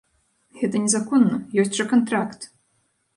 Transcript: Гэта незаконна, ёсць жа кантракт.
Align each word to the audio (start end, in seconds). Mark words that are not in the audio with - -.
Гэта 0.61 0.79
незаконна, 0.85 1.37
ёсць 1.65 1.77
жа 1.81 1.85
кантракт. 1.91 2.49